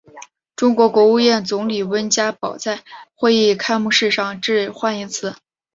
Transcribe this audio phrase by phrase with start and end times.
[0.55, 5.35] 中国国务院总理温家宝在会议开幕式上致欢迎辞。